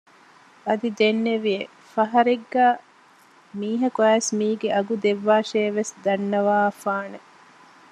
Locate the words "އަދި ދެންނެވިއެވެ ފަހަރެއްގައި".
0.67-2.77